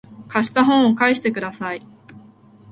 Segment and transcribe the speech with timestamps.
[0.29, 1.85] 貸した本を返してください